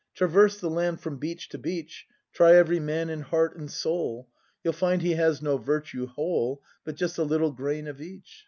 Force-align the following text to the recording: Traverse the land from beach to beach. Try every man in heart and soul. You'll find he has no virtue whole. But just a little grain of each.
Traverse 0.15 0.59
the 0.59 0.67
land 0.67 0.99
from 0.99 1.17
beach 1.19 1.47
to 1.49 1.59
beach. 1.59 2.07
Try 2.33 2.53
every 2.55 2.79
man 2.79 3.07
in 3.07 3.21
heart 3.21 3.55
and 3.55 3.69
soul. 3.69 4.27
You'll 4.63 4.73
find 4.73 5.03
he 5.03 5.13
has 5.13 5.43
no 5.43 5.57
virtue 5.57 6.07
whole. 6.07 6.63
But 6.83 6.95
just 6.95 7.19
a 7.19 7.23
little 7.23 7.51
grain 7.51 7.87
of 7.87 8.01
each. 8.01 8.39